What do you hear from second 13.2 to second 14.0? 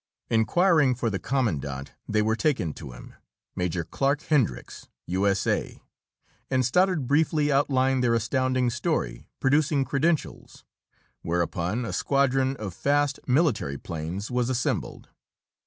military